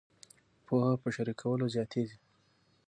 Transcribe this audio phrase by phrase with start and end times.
[0.65, 2.17] پوهه په شریکولو زیاتیږي.